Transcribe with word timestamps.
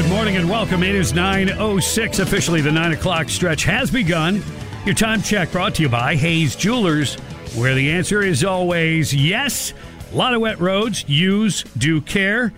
Good 0.00 0.08
morning 0.08 0.38
and 0.38 0.48
welcome. 0.48 0.82
It 0.82 0.94
is 0.94 1.12
9.06. 1.12 2.20
Officially, 2.20 2.62
the 2.62 2.72
9 2.72 2.92
o'clock 2.92 3.28
stretch 3.28 3.64
has 3.64 3.90
begun. 3.90 4.42
Your 4.86 4.94
time 4.94 5.20
check 5.20 5.52
brought 5.52 5.74
to 5.74 5.82
you 5.82 5.90
by 5.90 6.16
Hayes 6.16 6.56
Jewelers, 6.56 7.16
where 7.54 7.74
the 7.74 7.90
answer 7.90 8.22
is 8.22 8.42
always 8.42 9.14
yes. 9.14 9.74
A 10.10 10.16
lot 10.16 10.32
of 10.32 10.40
wet 10.40 10.58
roads. 10.58 11.06
Use 11.06 11.64
do 11.76 12.00
care. 12.00 12.50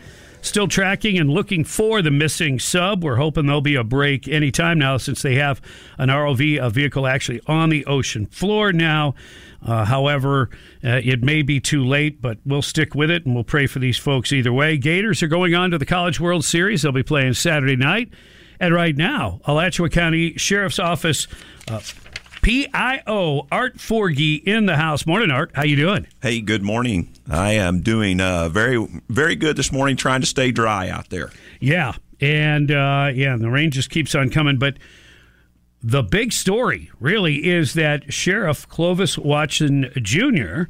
Still 0.42 0.66
tracking 0.66 1.18
and 1.18 1.30
looking 1.30 1.62
for 1.64 2.02
the 2.02 2.10
missing 2.10 2.58
sub. 2.58 3.04
We're 3.04 3.16
hoping 3.16 3.46
there'll 3.46 3.60
be 3.60 3.76
a 3.76 3.84
break 3.84 4.26
anytime 4.26 4.76
now 4.76 4.96
since 4.96 5.22
they 5.22 5.36
have 5.36 5.62
an 5.98 6.08
ROV, 6.08 6.58
a 6.60 6.68
vehicle 6.68 7.06
actually 7.06 7.40
on 7.46 7.70
the 7.70 7.86
ocean 7.86 8.26
floor 8.26 8.72
now. 8.72 9.14
Uh, 9.64 9.84
however, 9.84 10.50
uh, 10.84 11.00
it 11.04 11.22
may 11.22 11.42
be 11.42 11.60
too 11.60 11.84
late, 11.84 12.20
but 12.20 12.38
we'll 12.44 12.60
stick 12.60 12.94
with 12.96 13.08
it 13.08 13.24
and 13.24 13.36
we'll 13.36 13.44
pray 13.44 13.68
for 13.68 13.78
these 13.78 13.98
folks 13.98 14.32
either 14.32 14.52
way. 14.52 14.76
Gators 14.76 15.22
are 15.22 15.28
going 15.28 15.54
on 15.54 15.70
to 15.70 15.78
the 15.78 15.86
College 15.86 16.18
World 16.18 16.44
Series. 16.44 16.82
They'll 16.82 16.90
be 16.90 17.04
playing 17.04 17.34
Saturday 17.34 17.76
night. 17.76 18.12
And 18.58 18.74
right 18.74 18.96
now, 18.96 19.40
Alachua 19.44 19.88
County 19.90 20.36
Sheriff's 20.36 20.80
Office 20.80 21.28
uh, 21.68 21.80
PIO 22.42 23.46
Art 23.52 23.76
Forgey 23.76 24.42
in 24.42 24.66
the 24.66 24.76
house. 24.76 25.06
Morning, 25.06 25.30
Art. 25.30 25.52
How 25.54 25.62
you 25.62 25.76
doing? 25.76 26.08
Hey, 26.20 26.40
good 26.40 26.62
morning. 26.62 27.14
I 27.30 27.52
am 27.52 27.80
doing 27.80 28.20
uh, 28.20 28.48
very, 28.48 28.84
very 29.08 29.36
good 29.36 29.56
this 29.56 29.70
morning. 29.70 29.96
Trying 29.96 30.22
to 30.22 30.26
stay 30.26 30.50
dry 30.50 30.88
out 30.88 31.08
there. 31.08 31.30
Yeah, 31.60 31.92
and 32.20 32.70
uh, 32.70 33.10
yeah, 33.14 33.32
and 33.32 33.40
the 33.40 33.48
rain 33.48 33.70
just 33.70 33.90
keeps 33.90 34.16
on 34.16 34.28
coming. 34.28 34.58
But 34.58 34.76
the 35.84 36.02
big 36.02 36.32
story 36.32 36.90
really 36.98 37.48
is 37.48 37.74
that 37.74 38.12
Sheriff 38.12 38.68
Clovis 38.68 39.16
Watson 39.16 39.92
Jr. 40.02 40.64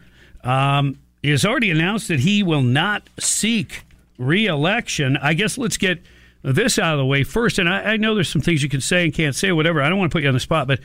Um, 0.45 0.99
is 1.23 1.47
already 1.47 1.71
announced 1.71 2.09
that 2.09 2.21
he 2.21 2.43
will 2.43 2.63
not 2.63 3.09
seek 3.19 3.85
reelection. 4.19 5.16
I 5.16 5.33
guess 5.33 5.57
let's 5.57 5.79
get 5.79 6.02
this 6.43 6.79
out 6.79 6.93
of 6.93 6.99
the 6.99 7.07
way 7.07 7.24
first. 7.24 7.59
And 7.59 7.68
I, 7.68 7.93
I 7.93 7.96
know 7.96 8.15
there's 8.15 8.29
some 8.29 8.43
things 8.43 8.63
you 8.63 8.68
can 8.68 8.80
say 8.83 9.05
and 9.05 9.15
can't 9.15 9.35
say, 9.35 9.52
whatever. 9.52 9.80
I 9.80 9.89
don't 9.89 9.99
want 9.99 10.11
to 10.11 10.15
put 10.15 10.23
you 10.23 10.29
on 10.29 10.35
the 10.35 10.41
spot, 10.41 10.66
but 10.66 10.80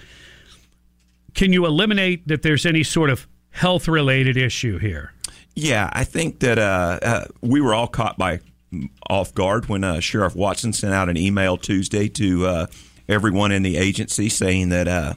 can 1.37 1.53
you 1.53 1.65
eliminate 1.65 2.27
that 2.27 2.41
there's 2.41 2.65
any 2.65 2.83
sort 2.83 3.09
of 3.09 3.27
health 3.51 3.87
related 3.87 4.35
issue 4.35 4.79
here? 4.79 5.13
Yeah, 5.55 5.89
I 5.93 6.03
think 6.03 6.39
that 6.39 6.59
uh, 6.59 6.99
uh, 7.01 7.25
we 7.41 7.61
were 7.61 7.73
all 7.73 7.87
caught 7.87 8.17
by 8.17 8.41
off 9.09 9.33
guard 9.33 9.69
when 9.69 9.83
uh, 9.83 10.01
Sheriff 10.01 10.35
Watson 10.35 10.73
sent 10.73 10.93
out 10.93 11.09
an 11.09 11.15
email 11.15 11.55
Tuesday 11.55 12.09
to 12.09 12.45
uh, 12.45 12.67
everyone 13.07 13.51
in 13.51 13.63
the 13.63 13.77
agency 13.77 14.29
saying 14.29 14.69
that 14.69 14.87
uh, 14.87 15.13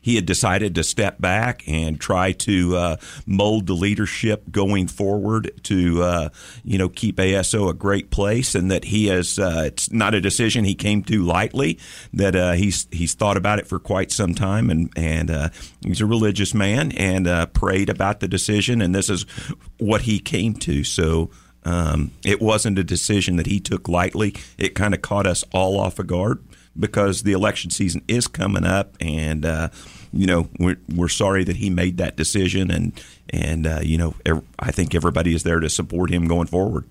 he 0.00 0.16
had 0.16 0.26
decided 0.26 0.74
to 0.74 0.84
step 0.84 1.20
back 1.20 1.62
and 1.66 2.00
try 2.00 2.32
to 2.32 2.76
uh, 2.76 2.96
mold 3.26 3.66
the 3.66 3.74
leadership 3.74 4.50
going 4.50 4.86
forward 4.86 5.50
to 5.64 6.02
uh, 6.02 6.28
you 6.64 6.78
know 6.78 6.88
keep 6.88 7.16
ASO 7.16 7.68
a 7.68 7.74
great 7.74 8.10
place, 8.10 8.54
and 8.54 8.70
that 8.70 8.84
he 8.84 9.06
has 9.06 9.38
uh, 9.38 9.64
it's 9.66 9.92
not 9.92 10.14
a 10.14 10.20
decision 10.20 10.64
he 10.64 10.74
came 10.74 11.02
to 11.04 11.22
lightly. 11.22 11.78
That 12.12 12.34
uh, 12.34 12.52
he's 12.52 12.86
he's 12.90 13.14
thought 13.14 13.36
about 13.36 13.58
it 13.58 13.66
for 13.66 13.78
quite 13.78 14.10
some 14.10 14.34
time, 14.34 14.70
and 14.70 14.90
and 14.96 15.30
uh, 15.30 15.48
he's 15.84 16.00
a 16.00 16.06
religious 16.06 16.54
man 16.54 16.92
and 16.92 17.26
uh, 17.26 17.46
prayed 17.46 17.88
about 17.88 18.20
the 18.20 18.28
decision, 18.28 18.80
and 18.80 18.94
this 18.94 19.10
is 19.10 19.22
what 19.78 20.02
he 20.02 20.18
came 20.18 20.54
to. 20.54 20.84
So. 20.84 21.30
Um, 21.62 22.12
it 22.24 22.40
wasn't 22.40 22.78
a 22.78 22.82
decision 22.82 23.36
that 23.36 23.44
he 23.44 23.60
took 23.60 23.86
lightly. 23.86 24.34
It 24.56 24.74
kind 24.74 24.94
of 24.94 25.02
caught 25.02 25.26
us 25.26 25.44
all 25.52 25.78
off 25.78 25.98
a 25.98 26.04
guard 26.04 26.42
because 26.78 27.22
the 27.22 27.32
election 27.32 27.70
season 27.70 28.02
is 28.08 28.26
coming 28.26 28.64
up, 28.64 28.96
and 29.00 29.44
uh, 29.44 29.68
you 30.12 30.26
know 30.26 30.48
we're, 30.58 30.78
we're 30.94 31.08
sorry 31.08 31.44
that 31.44 31.56
he 31.56 31.70
made 31.70 31.98
that 31.98 32.16
decision, 32.16 32.70
and 32.70 33.00
and 33.30 33.66
uh, 33.66 33.80
you 33.82 33.98
know 33.98 34.14
I 34.58 34.70
think 34.70 34.94
everybody 34.94 35.34
is 35.34 35.42
there 35.42 35.60
to 35.60 35.68
support 35.68 36.10
him 36.10 36.26
going 36.26 36.46
forward. 36.46 36.88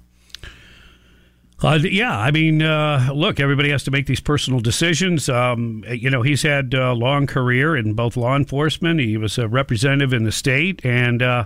Uh, 1.61 1.77
yeah, 1.81 2.17
I 2.17 2.31
mean, 2.31 2.61
uh, 2.61 3.09
look, 3.13 3.41
everybody 3.41 3.69
has 3.71 3.83
to 3.83 3.91
make 3.91 4.05
these 4.05 4.21
personal 4.21 4.61
decisions. 4.61 5.27
Um, 5.27 5.83
you 5.89 6.09
know, 6.09 6.21
he's 6.21 6.41
had 6.41 6.73
a 6.73 6.93
long 6.93 7.27
career 7.27 7.75
in 7.75 7.95
both 7.95 8.15
law 8.15 8.37
enforcement. 8.37 9.01
He 9.01 9.17
was 9.17 9.37
a 9.37 9.47
representative 9.47 10.13
in 10.13 10.23
the 10.23 10.31
state, 10.31 10.79
and 10.85 11.21
uh, 11.21 11.45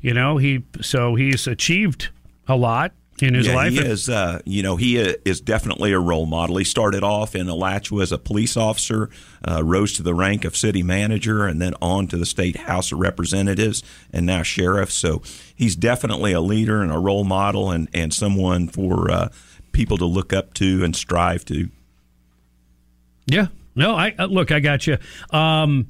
you 0.00 0.14
know, 0.14 0.36
he 0.36 0.64
so 0.80 1.16
he's 1.16 1.48
achieved 1.48 2.10
a 2.46 2.56
lot 2.56 2.92
in 3.22 3.34
his 3.34 3.46
yeah, 3.46 3.54
life. 3.54 3.72
He 3.72 3.80
is, 3.80 4.08
uh, 4.08 4.40
you 4.44 4.62
know, 4.62 4.76
he 4.76 4.96
is 4.96 5.40
definitely 5.40 5.92
a 5.92 5.98
role 5.98 6.26
model. 6.26 6.56
He 6.56 6.64
started 6.64 7.02
off 7.02 7.34
in 7.34 7.48
Alachua 7.48 8.02
as 8.02 8.12
a 8.12 8.18
police 8.18 8.56
officer, 8.56 9.10
uh, 9.46 9.62
rose 9.64 9.92
to 9.94 10.02
the 10.02 10.14
rank 10.14 10.44
of 10.44 10.56
city 10.56 10.82
manager, 10.82 11.46
and 11.46 11.60
then 11.60 11.74
on 11.80 12.06
to 12.08 12.16
the 12.16 12.26
state 12.26 12.56
House 12.56 12.92
of 12.92 12.98
Representatives, 12.98 13.82
and 14.12 14.26
now 14.26 14.42
sheriff. 14.42 14.90
So 14.90 15.22
he's 15.54 15.76
definitely 15.76 16.32
a 16.32 16.40
leader 16.40 16.82
and 16.82 16.92
a 16.92 16.98
role 16.98 17.24
model, 17.24 17.70
and 17.70 17.88
and 17.92 18.12
someone 18.12 18.68
for 18.68 19.10
uh, 19.10 19.28
people 19.72 19.98
to 19.98 20.06
look 20.06 20.32
up 20.32 20.54
to 20.54 20.84
and 20.84 20.94
strive 20.94 21.44
to. 21.46 21.68
Yeah. 23.26 23.48
No, 23.74 23.94
I 23.94 24.14
uh, 24.18 24.26
look. 24.26 24.50
I 24.50 24.58
got 24.58 24.86
you. 24.86 24.98
Um, 25.30 25.88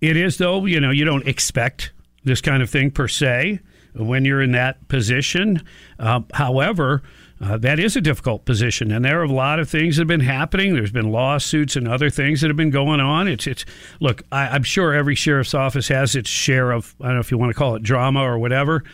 it 0.00 0.16
is 0.16 0.36
though. 0.36 0.66
You 0.66 0.80
know, 0.80 0.90
you 0.90 1.04
don't 1.04 1.26
expect 1.28 1.92
this 2.24 2.40
kind 2.40 2.62
of 2.62 2.70
thing 2.70 2.90
per 2.90 3.06
se 3.06 3.60
when 3.94 4.24
you're 4.24 4.42
in 4.42 4.52
that 4.52 4.88
position. 4.88 5.62
Uh, 5.98 6.20
however, 6.32 7.02
uh, 7.40 7.58
that 7.58 7.78
is 7.78 7.96
a 7.96 8.00
difficult 8.00 8.44
position, 8.44 8.90
and 8.90 9.04
there 9.04 9.20
are 9.20 9.24
a 9.24 9.32
lot 9.32 9.58
of 9.58 9.68
things 9.68 9.96
that 9.96 10.02
have 10.02 10.08
been 10.08 10.20
happening. 10.20 10.74
There's 10.74 10.92
been 10.92 11.10
lawsuits 11.10 11.76
and 11.76 11.88
other 11.88 12.08
things 12.08 12.40
that 12.40 12.48
have 12.48 12.56
been 12.56 12.70
going 12.70 13.00
on. 13.00 13.26
It's 13.28 13.46
it's 13.46 13.64
look, 14.00 14.22
I, 14.30 14.54
am 14.54 14.62
sure 14.62 14.94
every 14.94 15.14
sheriff's 15.14 15.52
office 15.52 15.88
has 15.88 16.14
its 16.14 16.30
share 16.30 16.70
of 16.70 16.94
I 17.00 17.06
don't 17.06 17.14
know 17.14 17.20
if 17.20 17.30
you 17.30 17.38
want 17.38 17.50
to 17.50 17.58
call 17.58 17.74
it 17.74 17.82
drama 17.82 18.20
or 18.20 18.38
whatever, 18.38 18.84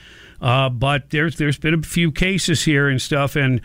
uh, 0.40 0.70
but 0.70 1.10
there's 1.10 1.36
there's 1.36 1.58
been 1.58 1.74
a 1.74 1.82
few 1.82 2.10
cases 2.10 2.62
here 2.64 2.88
and 2.88 3.00
stuff, 3.00 3.36
and 3.36 3.60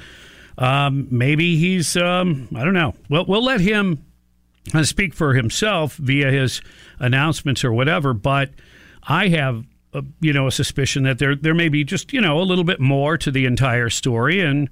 um, 0.58 1.08
maybe 1.10 1.58
he's 1.58 1.96
um, 1.96 2.50
I 2.56 2.64
don't 2.64 2.74
know. 2.74 2.96
Well, 3.10 3.26
we'll 3.28 3.44
let 3.44 3.62
him 3.62 4.04
uh, 4.74 4.84
speak 4.84 5.14
for 5.14 5.34
himself 5.34 5.96
via 5.96 6.32
his 6.32 6.62
announcements 7.00 7.64
or 7.64 7.72
whatever, 7.72 8.14
but 8.14 8.52
I 9.04 9.30
have 9.30 9.64
a, 9.96 10.04
you 10.22 10.34
know 10.34 10.48
a 10.48 10.52
suspicion 10.52 11.04
that 11.04 11.20
there 11.20 11.36
there 11.36 11.54
may 11.54 11.70
be 11.70 11.84
just 11.84 12.14
you 12.14 12.22
know 12.22 12.40
a 12.40 12.44
little 12.44 12.64
bit 12.64 12.80
more 12.80 13.18
to 13.18 13.32
the 13.32 13.46
entire 13.46 13.90
story. 13.90 14.42
And 14.42 14.70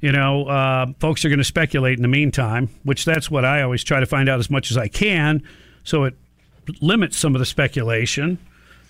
you 0.00 0.12
know 0.12 0.46
uh, 0.46 0.86
folks 0.98 1.24
are 1.24 1.28
going 1.28 1.38
to 1.38 1.44
speculate 1.44 1.98
in 1.98 2.02
the 2.02 2.08
meantime 2.08 2.70
which 2.84 3.04
that's 3.04 3.30
what 3.30 3.44
I 3.44 3.62
always 3.62 3.84
try 3.84 4.00
to 4.00 4.06
find 4.06 4.28
out 4.28 4.38
as 4.38 4.50
much 4.50 4.70
as 4.70 4.76
I 4.76 4.88
can. 4.88 5.42
So 5.84 6.04
it 6.04 6.14
limits 6.80 7.16
some 7.16 7.34
of 7.34 7.38
the 7.38 7.46
speculation 7.46 8.38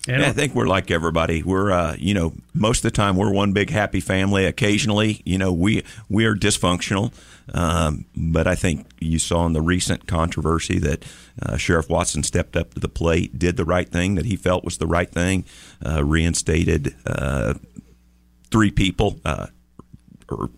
and 0.07 0.23
I 0.23 0.31
think 0.31 0.55
we're 0.55 0.67
like 0.67 0.89
everybody. 0.89 1.43
We're, 1.43 1.71
uh, 1.71 1.95
you 1.97 2.13
know, 2.13 2.33
most 2.53 2.79
of 2.79 2.91
the 2.91 2.95
time 2.95 3.15
we're 3.15 3.31
one 3.31 3.53
big 3.53 3.69
happy 3.69 3.99
family. 3.99 4.45
Occasionally, 4.45 5.21
you 5.25 5.37
know, 5.37 5.53
we 5.53 5.83
we 6.09 6.25
are 6.25 6.35
dysfunctional. 6.35 7.13
Um, 7.53 8.05
but 8.15 8.47
I 8.47 8.55
think 8.55 8.87
you 8.99 9.19
saw 9.19 9.45
in 9.45 9.53
the 9.53 9.61
recent 9.61 10.07
controversy 10.07 10.79
that 10.79 11.05
uh, 11.41 11.57
Sheriff 11.57 11.89
Watson 11.89 12.23
stepped 12.23 12.55
up 12.55 12.73
to 12.73 12.79
the 12.79 12.87
plate, 12.87 13.37
did 13.37 13.57
the 13.57 13.65
right 13.65 13.89
thing 13.89 14.15
that 14.15 14.25
he 14.25 14.35
felt 14.35 14.63
was 14.63 14.77
the 14.77 14.87
right 14.87 15.11
thing, 15.11 15.45
uh, 15.85 16.03
reinstated 16.03 16.95
uh, 17.05 17.55
three 18.49 18.71
people, 18.71 19.19
uh, 19.25 19.47
or 20.29 20.49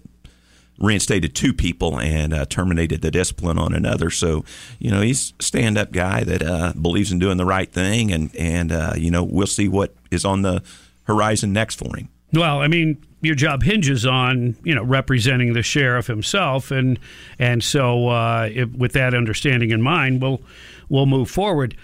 reinstated 0.79 1.35
two 1.35 1.53
people 1.53 1.99
and 1.99 2.33
uh, 2.33 2.45
terminated 2.45 3.01
the 3.01 3.11
discipline 3.11 3.57
on 3.57 3.73
another. 3.73 4.09
So, 4.09 4.43
you 4.79 4.91
know, 4.91 5.01
he's 5.01 5.33
a 5.39 5.43
stand 5.43 5.77
up 5.77 5.91
guy 5.91 6.23
that 6.23 6.43
uh, 6.43 6.73
believes 6.79 7.11
in 7.11 7.19
doing 7.19 7.37
the 7.37 7.45
right 7.45 7.71
thing, 7.71 8.11
and 8.11 8.35
and 8.35 8.71
uh, 8.71 8.93
you 8.95 9.11
know, 9.11 9.23
we'll 9.23 9.47
see 9.47 9.67
what 9.67 9.93
is 10.11 10.25
on 10.25 10.41
the 10.41 10.63
horizon 11.03 11.53
next 11.53 11.75
for 11.75 11.95
him. 11.95 12.09
Well, 12.33 12.61
I 12.61 12.67
mean, 12.67 13.03
your 13.21 13.35
job 13.35 13.63
hinges 13.63 14.05
on 14.05 14.55
you 14.63 14.73
know 14.73 14.83
representing 14.83 15.53
the 15.53 15.63
sheriff 15.63 16.07
himself, 16.07 16.71
and 16.71 16.99
and 17.39 17.63
so 17.63 18.09
uh, 18.09 18.49
with 18.75 18.93
that 18.93 19.13
understanding 19.13 19.71
in 19.71 19.81
mind, 19.81 20.21
we'll 20.21 20.41
we'll 20.89 21.05
move 21.05 21.29
forward. 21.29 21.75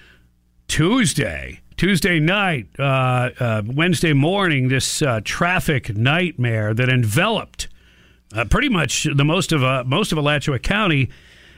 Tuesday, 0.68 1.62
Tuesday 1.78 2.20
night, 2.20 2.68
uh, 2.78 3.32
uh, 3.40 3.62
Wednesday 3.66 4.14
morning, 4.14 4.68
this 4.68 5.02
traffic 5.24 5.96
nightmare 5.96 6.76
that 6.76 6.90
enveloped 6.90 7.68
uh, 8.36 8.46
pretty 8.46 8.70
much 8.70 9.08
the 9.14 9.26
most 9.26 9.52
of 9.52 9.64
uh, 9.64 9.84
most 9.86 10.12
of 10.12 10.18
Alachua 10.18 10.60
County. 10.60 11.10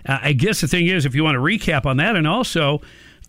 I 0.03 0.33
guess 0.33 0.61
the 0.61 0.67
thing 0.67 0.87
is, 0.87 1.05
if 1.05 1.13
you 1.13 1.23
want 1.23 1.35
to 1.35 1.39
recap 1.39 1.85
on 1.85 1.97
that, 1.97 2.15
and 2.15 2.27
also, 2.27 2.81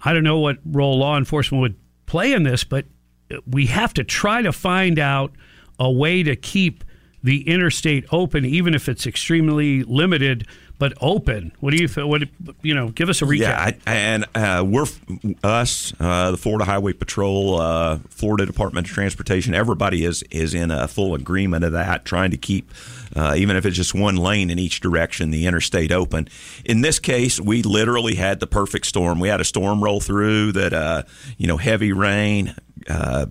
I 0.02 0.14
don't 0.14 0.24
know 0.24 0.38
what 0.38 0.56
role 0.64 0.98
law 0.98 1.18
enforcement 1.18 1.60
would 1.60 1.76
play 2.06 2.32
in 2.32 2.44
this, 2.44 2.64
but 2.64 2.86
we 3.46 3.66
have 3.66 3.92
to 3.94 4.04
try 4.04 4.40
to 4.40 4.52
find 4.52 4.98
out 4.98 5.32
a 5.78 5.90
way 5.90 6.22
to 6.22 6.34
keep 6.34 6.82
the 7.22 7.46
interstate 7.46 8.06
open, 8.10 8.44
even 8.46 8.74
if 8.74 8.88
it's 8.88 9.06
extremely 9.06 9.82
limited, 9.82 10.46
but 10.78 10.94
open. 11.00 11.52
What 11.60 11.72
do 11.72 11.76
you 11.76 11.88
feel? 11.88 12.08
What 12.08 12.22
you 12.62 12.74
know? 12.74 12.88
Give 12.88 13.08
us 13.08 13.22
a 13.22 13.26
recap. 13.26 13.40
Yeah, 13.40 13.60
I, 13.60 13.78
and 13.86 14.24
uh, 14.34 14.64
we're 14.66 14.86
us, 15.44 15.92
uh, 16.00 16.32
the 16.32 16.36
Florida 16.36 16.64
Highway 16.64 16.94
Patrol, 16.94 17.60
uh, 17.60 17.98
Florida 18.08 18.46
Department 18.46 18.88
of 18.88 18.92
Transportation. 18.92 19.54
Everybody 19.54 20.04
is 20.04 20.24
is 20.30 20.54
in 20.54 20.70
a 20.70 20.88
full 20.88 21.14
agreement 21.14 21.64
of 21.64 21.72
that, 21.72 22.04
trying 22.04 22.30
to 22.32 22.36
keep, 22.36 22.70
uh, 23.14 23.34
even 23.36 23.56
if 23.56 23.66
it's 23.66 23.76
just 23.76 23.94
one 23.94 24.16
lane 24.16 24.50
in 24.50 24.58
each 24.58 24.80
direction, 24.80 25.30
the 25.30 25.46
interstate 25.46 25.92
open. 25.92 26.28
In 26.64 26.80
this 26.80 26.98
case, 26.98 27.40
we 27.40 27.62
literally 27.62 28.14
had 28.14 28.40
the 28.40 28.46
perfect 28.46 28.86
storm. 28.86 29.20
We 29.20 29.28
had 29.28 29.40
a 29.40 29.44
storm 29.44 29.82
roll 29.82 30.00
through 30.00 30.52
that, 30.52 30.72
uh, 30.72 31.02
you 31.38 31.46
know, 31.46 31.56
heavy 31.56 31.92
rain 31.92 32.54
uh, 32.88 33.26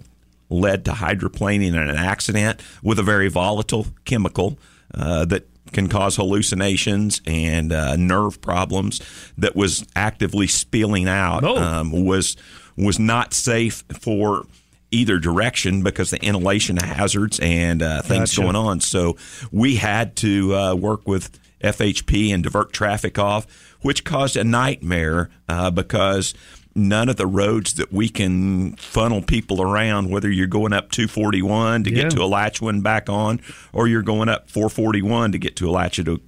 led 0.50 0.86
to 0.86 0.92
hydroplaning 0.92 1.70
and 1.70 1.90
an 1.90 1.96
accident 1.98 2.62
with 2.84 3.00
a 3.00 3.04
very 3.04 3.30
volatile 3.30 3.88
chemical 4.06 4.58
uh, 4.94 5.26
that 5.26 5.48
can 5.72 5.88
cause 5.88 6.18
hallucinations 6.18 7.22
and 7.26 7.72
uh, 7.72 7.96
nerve 7.96 8.42
problems 8.42 9.00
that 9.38 9.56
was 9.56 9.86
actively 9.96 10.46
spilling 10.48 11.08
out 11.08 11.44
Oh. 11.46 11.58
um, 11.58 12.06
was 12.06 12.36
was 12.76 13.00
not 13.00 13.34
safe 13.34 13.84
for 14.00 14.46
either 14.92 15.18
direction 15.20 15.82
because 15.84 16.10
the 16.12 16.22
inhalation 16.24 16.78
hazards 16.78 17.40
and 17.42 17.82
uh, 17.82 18.02
things 18.02 18.32
Gotcha. 18.36 18.42
going 18.42 18.56
on. 18.56 18.80
So 18.82 19.18
we 19.52 19.78
had 19.78 20.16
to 20.18 20.54
uh, 20.56 20.76
work 20.76 21.08
with 21.08 21.40
FHP 21.64 22.34
and 22.34 22.44
divert 22.44 22.74
traffic 22.74 23.18
off, 23.18 23.48
which 23.82 24.04
caused 24.04 24.36
a 24.36 24.44
nightmare 24.44 25.30
uh, 25.48 25.72
because 25.72 26.34
none 26.74 27.10
of 27.10 27.18
the 27.18 27.28
roads 27.28 27.74
that 27.76 27.92
we 27.92 28.08
can 28.10 28.76
funnel 28.78 29.22
people 29.22 29.62
around, 29.62 30.10
whether 30.10 30.30
you're 30.32 30.48
going 30.48 30.74
up 30.74 30.90
241 30.92 31.84
to 31.84 31.90
Yeah. 31.92 32.04
get 32.04 32.12
to 32.12 32.22
Alachua 32.24 32.70
and 32.70 32.82
back 32.84 33.10
on, 33.10 33.42
or 33.74 33.88
you're 33.88 34.02
going 34.02 34.30
up 34.30 34.50
441 34.50 35.32
to 35.34 35.38
get 35.38 35.56
to 35.58 35.70
Alachua 35.70 36.06
to 36.06 36.22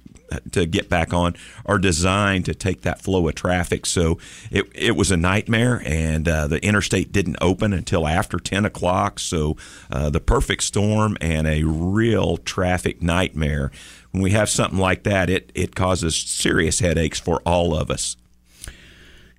to 0.52 0.66
get 0.66 0.88
back 0.88 1.12
on 1.12 1.34
are 1.66 1.78
designed 1.78 2.44
to 2.46 2.54
take 2.54 2.82
that 2.82 3.00
flow 3.00 3.28
of 3.28 3.34
traffic. 3.34 3.86
So 3.86 4.18
it, 4.50 4.66
it 4.74 4.96
was 4.96 5.10
a 5.10 5.16
nightmare, 5.16 5.82
and 5.84 6.28
uh, 6.28 6.46
the 6.48 6.64
interstate 6.64 7.12
didn't 7.12 7.36
open 7.40 7.72
until 7.72 8.06
after 8.06 8.38
10 8.38 8.64
o'clock. 8.64 9.18
So 9.18 9.56
uh, 9.90 10.10
the 10.10 10.20
perfect 10.20 10.62
storm 10.62 11.16
and 11.20 11.46
a 11.46 11.64
real 11.64 12.36
traffic 12.38 13.02
nightmare. 13.02 13.70
When 14.10 14.22
we 14.22 14.30
have 14.30 14.48
something 14.48 14.78
like 14.78 15.02
that, 15.04 15.28
it, 15.28 15.50
it 15.54 15.74
causes 15.74 16.16
serious 16.16 16.78
headaches 16.78 17.18
for 17.18 17.40
all 17.44 17.74
of 17.74 17.90
us. 17.90 18.16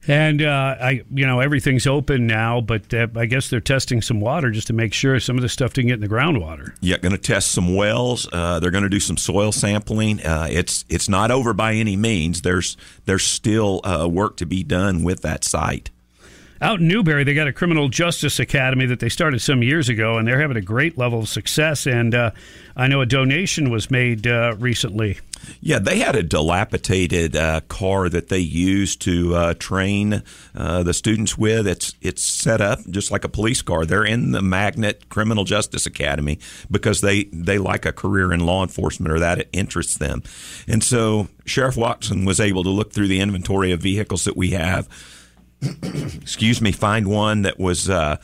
And 0.07 0.41
uh, 0.41 0.75
I, 0.79 1.03
you 1.13 1.25
know, 1.25 1.39
everything's 1.39 1.87
open 1.87 2.27
now, 2.27 2.61
but 2.61 2.93
uh, 2.93 3.07
I 3.15 3.25
guess 3.25 3.49
they're 3.49 3.59
testing 3.59 4.01
some 4.01 4.19
water 4.19 4.51
just 4.51 4.67
to 4.67 4.73
make 4.73 4.93
sure 4.93 5.19
some 5.19 5.35
of 5.35 5.41
the 5.41 5.49
stuff 5.49 5.73
didn't 5.73 5.87
get 5.87 5.95
in 5.95 6.01
the 6.01 6.07
groundwater. 6.07 6.75
Yeah, 6.81 6.97
going 6.97 7.11
to 7.11 7.17
test 7.17 7.51
some 7.51 7.75
wells. 7.75 8.27
Uh, 8.31 8.59
they're 8.59 8.71
going 8.71 8.83
to 8.83 8.89
do 8.89 8.99
some 8.99 9.17
soil 9.17 9.51
sampling. 9.51 10.21
Uh, 10.25 10.47
it's 10.49 10.85
it's 10.89 11.09
not 11.09 11.31
over 11.31 11.53
by 11.53 11.73
any 11.73 11.95
means. 11.95 12.41
There's 12.41 12.77
there's 13.05 13.23
still 13.23 13.81
uh, 13.83 14.07
work 14.07 14.37
to 14.37 14.45
be 14.45 14.63
done 14.63 15.03
with 15.03 15.21
that 15.21 15.43
site. 15.43 15.89
Out 16.61 16.79
in 16.79 16.87
Newberry, 16.87 17.25
they 17.25 17.33
got 17.33 17.47
a 17.47 17.53
criminal 17.53 17.89
justice 17.89 18.39
academy 18.39 18.85
that 18.85 19.01
they 19.01 19.09
started 19.09 19.41
some 19.41 19.61
years 19.61 19.89
ago, 19.89 20.17
and 20.17 20.25
they're 20.25 20.39
having 20.39 20.55
a 20.55 20.61
great 20.61 20.97
level 20.97 21.19
of 21.19 21.27
success. 21.27 21.85
And 21.85 22.15
uh, 22.15 22.31
I 22.77 22.87
know 22.87 23.01
a 23.01 23.05
donation 23.05 23.69
was 23.69 23.91
made 23.91 24.25
uh, 24.25 24.55
recently. 24.57 25.19
Yeah, 25.59 25.79
they 25.79 25.99
had 25.99 26.15
a 26.15 26.23
dilapidated 26.23 27.35
uh, 27.35 27.61
car 27.67 28.07
that 28.07 28.29
they 28.29 28.39
used 28.39 29.01
to 29.01 29.35
uh, 29.35 29.53
train 29.55 30.23
uh, 30.55 30.83
the 30.83 30.93
students 30.93 31.37
with. 31.37 31.67
It's 31.67 31.93
it's 32.01 32.23
set 32.23 32.61
up 32.61 32.79
just 32.89 33.11
like 33.11 33.25
a 33.25 33.29
police 33.29 33.61
car. 33.61 33.85
They're 33.85 34.05
in 34.05 34.31
the 34.31 34.41
Magnet 34.41 35.09
Criminal 35.09 35.43
Justice 35.43 35.85
Academy 35.85 36.39
because 36.71 37.01
they 37.01 37.25
they 37.25 37.57
like 37.57 37.85
a 37.85 37.91
career 37.91 38.31
in 38.31 38.39
law 38.45 38.63
enforcement 38.63 39.11
or 39.11 39.19
that 39.19 39.47
interests 39.51 39.97
them. 39.97 40.23
And 40.67 40.83
so 40.83 41.27
Sheriff 41.45 41.77
Watson 41.77 42.25
was 42.25 42.39
able 42.39 42.63
to 42.63 42.69
look 42.69 42.93
through 42.93 43.09
the 43.09 43.19
inventory 43.19 43.71
of 43.71 43.81
vehicles 43.81 44.23
that 44.23 44.37
we 44.37 44.51
have. 44.51 44.87
excuse 46.21 46.61
me, 46.61 46.71
find 46.71 47.07
one 47.07 47.43
that 47.43 47.59
was, 47.59 47.89
uh, 47.89 48.17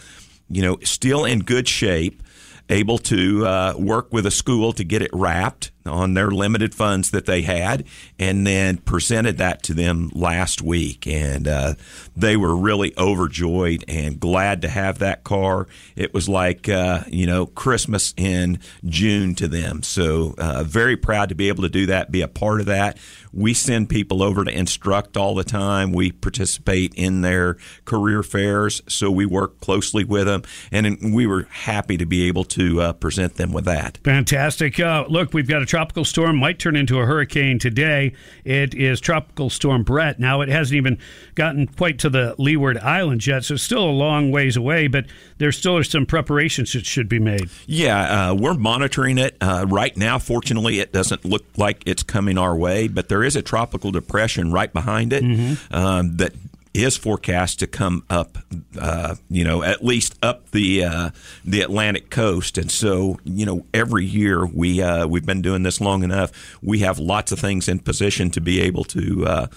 you 0.50 0.62
know, 0.62 0.78
still 0.84 1.26
in 1.26 1.40
good 1.40 1.68
shape, 1.68 2.22
able 2.70 2.98
to 2.98 3.46
uh, 3.46 3.74
work 3.78 4.12
with 4.14 4.26
a 4.26 4.32
school 4.32 4.74
to 4.74 4.84
get 4.84 5.02
it 5.02 5.12
wrapped 5.14 5.72
on 5.86 6.14
their 6.14 6.32
limited 6.32 6.76
funds 6.76 7.12
that 7.12 7.26
they 7.26 7.42
had, 7.42 7.86
and 8.20 8.46
then 8.46 8.78
presented 8.78 9.38
that 9.38 9.64
to 9.64 9.74
them 9.74 10.12
last 10.14 10.62
week. 10.62 11.08
And 11.08 11.48
uh, 11.48 11.74
they 12.16 12.38
were 12.38 12.56
really 12.56 12.94
overjoyed 12.98 13.84
and 13.88 14.20
glad 14.20 14.62
to 14.62 14.68
have 14.68 15.00
that 15.00 15.24
car. 15.24 15.68
It 15.96 16.14
was 16.14 16.30
like, 16.30 16.70
uh, 16.70 17.04
you 17.08 17.26
know, 17.26 17.46
Christmas 17.46 18.14
in 18.18 18.60
June 18.86 19.36
to 19.36 19.48
them. 19.48 19.84
So, 19.84 20.36
uh, 20.38 20.64
very 20.64 20.98
proud 20.98 21.30
to 21.30 21.36
be 21.36 21.48
able 21.48 21.64
to 21.64 21.70
do 21.70 21.86
that, 21.88 22.12
be 22.12 22.22
a 22.22 22.28
part 22.28 22.60
of 22.60 22.68
that. 22.68 22.98
We 23.34 23.54
send 23.54 23.90
people 23.90 24.22
over 24.22 24.44
to 24.44 24.52
instruct 24.52 25.16
all 25.16 25.36
the 25.36 25.44
time. 25.44 25.94
We 25.94 26.12
participate 26.12 26.94
in 26.96 27.22
their 27.22 27.58
career 27.86 28.24
fairs, 28.24 28.82
so 28.88 29.10
we 29.10 29.26
work 29.26 29.60
closely 29.62 30.04
with 30.04 30.28
them, 30.28 30.44
and 30.72 31.14
we 31.14 31.26
were 31.26 31.48
happy 31.50 31.98
to 31.98 32.06
be 32.06 32.28
able 32.28 32.44
to 32.46 32.82
uh, 32.82 32.94
present 32.94 33.36
them 33.36 33.54
with 33.54 33.66
that. 33.66 34.00
Fantastic. 34.04 34.80
Uh, 34.80 35.06
look, 35.08 35.34
we've 35.34 35.48
got 35.48 35.62
a 35.62 35.66
tropical 35.72 36.04
storm, 36.04 36.36
might 36.36 36.60
turn 36.60 36.76
into 36.76 37.00
a 37.00 37.06
hurricane 37.06 37.58
today. 37.58 38.12
It 38.44 38.76
is 38.76 39.00
Tropical 39.00 39.50
Storm 39.50 39.84
Brett. 39.84 40.20
Now, 40.20 40.42
it 40.42 40.50
hasn't 40.50 40.76
even 40.76 41.00
gotten 41.34 41.66
quite 41.66 41.98
to 42.00 42.10
the 42.10 42.36
Leeward 42.38 42.78
Islands 42.80 43.26
yet, 43.26 43.46
so 43.46 43.54
it's 43.54 43.64
still 43.64 43.86
a 43.86 43.90
long 43.90 44.32
ways 44.32 44.58
away, 44.58 44.88
but 44.88 45.06
there 45.38 45.50
still 45.54 45.78
are 45.78 45.84
some 45.86 46.06
preparations 46.06 46.74
that 46.74 46.86
should 46.86 47.08
be 47.08 47.20
made. 47.20 47.50
Yeah, 47.68 48.32
uh, 48.32 48.34
we're 48.34 48.56
monitoring 48.56 49.18
it 49.18 49.38
uh, 49.40 49.66
right 49.66 49.96
now. 49.96 50.20
Fortunately, 50.20 50.82
it 50.82 50.92
doesn't 50.92 51.24
look 51.24 51.46
like 51.56 51.84
it's 51.86 52.04
coming 52.04 52.38
our 52.38 52.54
way, 52.54 52.90
but 52.90 53.08
there 53.08 53.24
is 53.24 53.38
a 53.38 53.42
tropical 53.42 53.92
depression 53.92 54.52
right 54.52 54.74
behind 54.74 55.14
it 55.14 55.24
um, 55.72 56.18
that 56.18 56.34
is 56.74 56.96
forecast 56.96 57.60
to 57.60 57.68
come 57.68 58.04
up, 58.10 58.38
uh, 58.80 59.16
you 59.30 59.44
know, 59.44 59.62
at 59.62 59.84
least 59.84 60.18
up 60.22 60.50
the 60.52 60.84
uh, 60.84 61.10
the 61.44 61.62
Atlantic 61.62 62.10
coast. 62.10 62.58
And 62.58 62.72
so, 62.72 63.18
you 63.24 63.46
know, 63.46 63.66
every 63.74 64.06
year 64.06 64.46
we 64.46 64.82
uh, 64.82 65.06
we've 65.08 65.26
been 65.26 65.42
doing 65.42 65.64
this 65.64 65.82
long 65.82 66.04
enough. 66.04 66.32
We 66.62 66.80
have 66.80 66.98
lots 67.00 67.32
of 67.32 67.40
things 67.40 67.68
in 67.68 67.80
position 67.80 68.32
to 68.32 68.42
be 68.42 68.62
able 68.62 68.86
to 68.86 69.26
uh, 69.26 69.48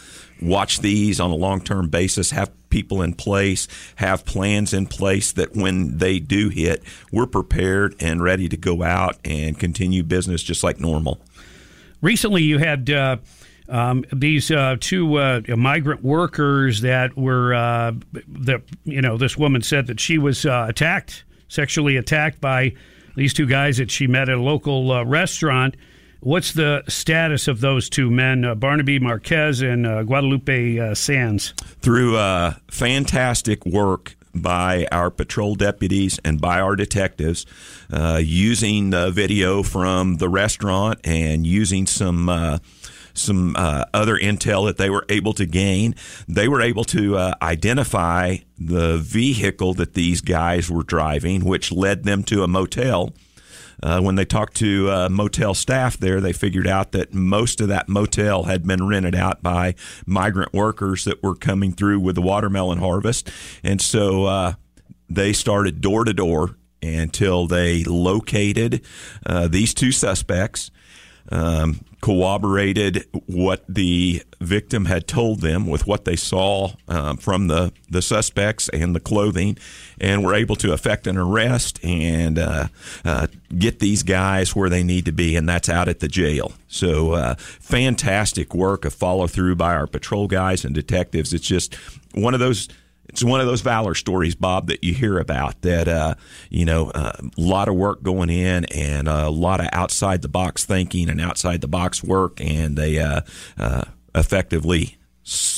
watch 0.43 0.81
these 0.81 1.21
on 1.21 1.31
a 1.31 1.37
long 1.37 1.61
term 1.61 1.89
basis. 1.89 2.33
Have 2.33 2.51
people 2.69 3.03
in 3.03 3.15
place, 3.15 3.69
have 3.97 4.25
plans 4.25 4.75
in 4.75 4.87
place 4.87 5.31
that 5.33 5.55
when 5.55 5.99
they 5.99 6.19
do 6.19 6.49
hit, 6.49 6.83
we're 7.13 7.27
prepared 7.27 7.95
and 8.01 8.23
ready 8.23 8.49
to 8.49 8.57
go 8.57 8.83
out 8.83 9.17
and 9.25 9.59
continue 9.59 10.03
business 10.03 10.43
just 10.43 10.65
like 10.65 10.81
normal. 10.81 11.21
Recently, 12.03 12.43
you 12.43 12.59
had 12.59 12.91
uh, 12.91 13.19
um, 13.69 14.05
these 14.13 14.51
uh, 14.51 14.77
two 14.79 15.17
uh, 15.17 15.41
migrant 15.57 16.03
workers 16.03 16.83
that 16.83 17.17
were 17.17 17.55
uh, 17.55 17.93
that 18.13 18.63
you 18.85 19.01
know 19.01 19.17
this 19.17 19.37
woman 19.39 19.63
said 19.63 19.87
that 19.87 20.01
she 20.01 20.19
was 20.19 20.45
uh, 20.45 20.67
attacked, 20.69 21.25
sexually 21.49 21.97
attacked 21.97 22.41
by 22.41 22.75
these 23.17 23.33
two 23.33 23.47
guys 23.47 23.79
that 23.79 23.91
she 23.91 24.07
met 24.07 24.29
at 24.29 24.37
a 24.37 24.41
local 24.41 24.93
uh, 24.93 25.05
restaurant. 25.05 25.77
What's 26.21 26.53
the 26.53 26.83
status 26.89 27.49
of 27.49 27.61
those 27.61 27.91
two 27.91 28.11
men, 28.11 28.45
uh, 28.45 28.55
Barnaby 28.55 28.99
Marquez 28.99 29.61
and 29.61 29.85
Guadalupe 30.07 30.95
Sands? 30.95 31.53
Through 31.81 32.17
fantastic 32.71 33.65
work 33.67 34.17
by 34.35 34.89
our 34.91 35.11
patrol 35.11 35.55
deputies 35.55 36.19
and 36.25 36.41
by 36.41 36.61
our 36.61 36.77
detectives, 36.77 37.45
using 37.91 38.89
the 38.89 39.11
video 39.11 39.63
from 39.63 40.17
the 40.17 40.31
restaurant 40.31 40.99
and 41.05 41.47
using 41.47 41.87
some. 41.87 42.61
Some 43.15 43.55
uh, 43.57 43.85
other 43.95 44.17
intel 44.17 44.67
that 44.67 44.77
they 44.77 44.91
were 44.91 45.07
able 45.09 45.33
to 45.35 45.47
gain. 45.47 45.95
They 46.29 46.49
were 46.49 46.61
able 46.61 46.85
to 46.85 47.17
uh, 47.17 47.35
identify 47.41 48.39
the 48.59 48.99
vehicle 48.99 49.75
that 49.75 49.95
these 49.95 50.21
guys 50.21 50.71
were 50.71 50.83
driving, 50.83 51.45
which 51.45 51.73
led 51.73 52.05
them 52.05 52.25
to 52.25 52.43
a 52.43 52.49
motel. 52.49 53.15
Uh, 53.83 54.01
when 54.01 54.15
they 54.15 54.25
talked 54.25 54.57
to 54.57 54.89
uh, 54.91 55.09
motel 55.09 55.55
staff 55.55 55.97
there, 55.99 56.21
they 56.21 56.33
figured 56.33 56.67
out 56.67 56.93
that 56.93 57.13
most 57.13 57.61
of 57.61 57.69
that 57.69 57.89
motel 57.89 58.45
had 58.45 58.67
been 58.67 58.87
rented 58.87 59.15
out 59.15 59.43
by 59.43 59.75
migrant 60.07 60.53
workers 60.53 61.05
that 61.05 61.23
were 61.23 61.35
coming 61.35 61.73
through 61.73 62.01
with 62.01 62.15
the 62.15 62.23
watermelon 62.23 62.79
harvest. 62.79 63.31
And 63.63 63.81
so 63.81 64.25
uh, 64.25 64.53
they 65.09 65.33
started 65.33 65.81
door 65.81 66.05
to 66.05 66.15
door 66.15 66.57
until 66.83 67.47
they 67.47 67.85
located 67.85 68.85
uh, 69.27 69.49
these 69.49 69.75
two 69.75 69.93
suspects. 69.93 70.71
Um, 71.31 71.81
corroborated 72.05 73.07
what 73.25 73.65
the 73.67 74.23
victim 74.39 74.85
had 74.85 75.09
told 75.09 75.41
them 75.41 75.67
with 75.67 75.87
what 75.87 76.05
they 76.05 76.17
saw 76.17 76.71
um, 76.87 77.17
from 77.17 77.49
the, 77.49 77.73
the 77.89 78.03
suspects 78.03 78.69
and 78.69 78.95
the 78.95 79.01
clothing, 79.01 79.57
and 79.99 80.23
were 80.23 80.35
able 80.35 80.55
to 80.55 80.75
effect 80.75 81.07
an 81.07 81.17
arrest 81.17 81.83
and 81.83 82.39
uh, 82.39 82.69
uh, 83.07 83.27
get 83.57 83.79
these 83.79 84.03
guys 84.03 84.55
where 84.55 84.69
they 84.69 84.83
need 84.83 85.07
to 85.07 85.13
be, 85.13 85.35
and 85.35 85.49
that's 85.49 85.71
out 85.71 85.89
at 85.89 86.01
the 86.01 86.09
jail. 86.09 86.53
So, 86.69 87.13
uh, 87.13 87.37
fantastic 87.39 88.55
work 88.55 88.85
of 88.85 88.93
follow 88.93 89.27
through 89.27 89.57
by 89.57 89.75
our 89.75 89.87
patrol 89.87 90.29
guys 90.29 90.63
and 90.63 90.75
detectives. 90.75 91.33
It's 91.33 91.47
just 91.47 91.75
one 92.13 92.35
of 92.35 92.41
those 92.41 92.69
it's 93.09 93.23
one 93.23 93.41
of 93.41 93.47
those 93.47 93.61
valor 93.61 93.95
stories, 93.95 94.35
Bob, 94.35 94.69
that 94.69 94.83
you 94.83 94.95
hear 94.95 95.19
about. 95.19 95.61
That 95.63 95.89
uh, 95.89 96.15
you 96.51 96.65
know, 96.65 96.91
a 96.95 97.21
lot 97.37 97.69
of 97.69 97.75
work 97.75 98.03
going 98.03 98.31
in, 98.31 98.65
and 98.67 99.09
a 99.09 99.31
lot 99.31 99.61
of 99.61 99.69
outside 99.73 100.23
the 100.23 100.29
box 100.29 100.65
thinking 100.65 101.09
and 101.09 101.21
outside 101.21 101.61
the 101.61 101.69
box 101.69 102.03
work, 102.03 102.41
and 102.41 102.77
they 102.77 102.99
uh, 102.99 103.21
uh, 103.59 103.83
effectively 104.15 104.97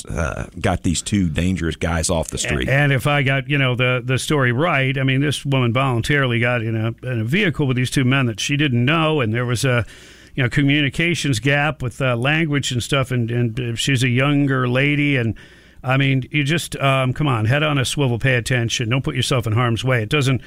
uh, 0.09 0.45
got 0.61 0.83
these 0.83 1.01
two 1.01 1.29
dangerous 1.29 1.75
guys 1.75 2.09
off 2.09 2.29
the 2.29 2.37
street. 2.37 2.69
And 2.69 2.93
if 2.93 3.05
I 3.05 3.23
got 3.23 3.49
you 3.49 3.57
know 3.57 3.75
the 3.75 4.01
the 4.03 4.17
story 4.17 4.51
right, 4.51 4.97
I 4.97 5.03
mean 5.03 5.21
this 5.21 5.45
woman 5.45 5.73
voluntarily 5.73 6.39
got 6.39 6.61
in 6.61 6.75
a 6.75 6.87
in 7.03 7.21
a 7.21 7.25
vehicle 7.25 7.67
with 7.67 7.75
these 7.75 7.91
two 7.91 8.05
men 8.05 8.27
that 8.27 8.39
she 8.39 8.55
didn't 8.55 8.85
know, 8.85 9.19
and 9.19 9.33
there 9.33 9.45
was 9.45 9.65
a 9.65 9.85
you 10.35 10.43
know 10.43 10.49
communications 10.49 11.39
gap 11.39 11.81
with 11.81 12.01
uh, 12.01 12.15
language 12.15 12.71
and 12.71 12.81
stuff, 12.81 13.11
and 13.11 13.29
and 13.29 13.79
she's 13.79 14.03
a 14.03 14.09
younger 14.09 14.67
lady 14.67 15.17
and. 15.17 15.35
I 15.87 15.97
mean, 15.97 16.23
you 16.31 16.43
just 16.43 16.75
um, 16.77 17.13
come 17.13 17.27
on, 17.27 17.45
head 17.45 17.63
on 17.63 17.77
a 17.77 17.85
swivel, 17.85 18.19
pay 18.19 18.35
attention. 18.35 18.89
Don't 18.89 19.03
put 19.03 19.15
yourself 19.15 19.47
in 19.47 19.53
harm's 19.53 19.83
way. 19.83 20.03
It 20.03 20.09
doesn't 20.09 20.41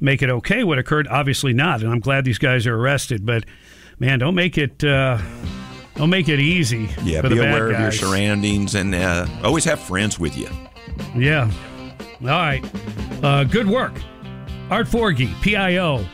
make 0.00 0.22
it 0.22 0.30
okay 0.30 0.64
what 0.64 0.78
occurred. 0.78 1.06
Obviously 1.08 1.52
not, 1.52 1.82
and 1.82 1.90
I'm 1.90 2.00
glad 2.00 2.24
these 2.24 2.38
guys 2.38 2.66
are 2.66 2.74
arrested. 2.74 3.26
But 3.26 3.44
man, 3.98 4.18
don't 4.18 4.34
make 4.34 4.56
it. 4.58 4.82
Uh, 4.82 5.18
Don't 5.96 6.10
make 6.10 6.28
it 6.28 6.40
easy. 6.40 6.90
Yeah, 7.04 7.22
be 7.22 7.38
aware 7.38 7.70
of 7.70 7.80
your 7.80 7.90
surroundings 7.90 8.74
and 8.74 8.94
uh, 8.94 9.26
always 9.42 9.64
have 9.64 9.80
friends 9.80 10.18
with 10.18 10.36
you. 10.36 10.48
Yeah. 11.16 11.50
All 12.20 12.26
right. 12.26 12.62
Uh, 13.22 13.44
good 13.44 13.66
work. 13.66 13.94
Art 14.68 14.88
Forgey, 14.88 15.32
PIO, 15.40 16.04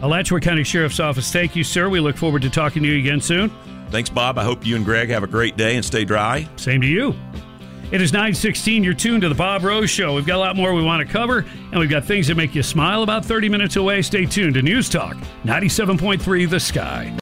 Alachua 0.00 0.38
County 0.38 0.62
Sheriff's 0.62 1.00
Office. 1.00 1.32
Thank 1.32 1.56
you, 1.56 1.64
sir. 1.64 1.88
We 1.88 1.98
look 1.98 2.16
forward 2.16 2.42
to 2.42 2.50
talking 2.50 2.84
to 2.84 2.88
you 2.88 2.98
again 3.00 3.20
soon. 3.20 3.50
Thanks, 3.90 4.10
Bob. 4.10 4.38
I 4.38 4.44
hope 4.44 4.64
you 4.64 4.76
and 4.76 4.84
Greg 4.84 5.08
have 5.10 5.24
a 5.24 5.26
great 5.26 5.56
day 5.56 5.74
and 5.74 5.84
stay 5.84 6.04
dry. 6.04 6.48
Same 6.54 6.80
to 6.80 6.86
you. 6.86 7.12
It 7.92 8.00
is 8.00 8.10
916. 8.10 8.82
You're 8.82 8.94
tuned 8.94 9.20
to 9.20 9.28
the 9.28 9.34
Bob 9.34 9.64
Rose 9.64 9.90
Show. 9.90 10.14
We've 10.14 10.24
got 10.24 10.36
a 10.36 10.38
lot 10.38 10.56
more 10.56 10.72
we 10.72 10.82
want 10.82 11.06
to 11.06 11.12
cover, 11.12 11.44
and 11.72 11.78
we've 11.78 11.90
got 11.90 12.06
things 12.06 12.26
that 12.28 12.38
make 12.38 12.54
you 12.54 12.62
smile 12.62 13.02
about 13.02 13.22
30 13.22 13.50
minutes 13.50 13.76
away. 13.76 14.00
Stay 14.00 14.24
tuned 14.24 14.54
to 14.54 14.62
News 14.62 14.88
Talk 14.88 15.14
97.3 15.44 16.48
The 16.48 16.58
Sky. 16.58 17.14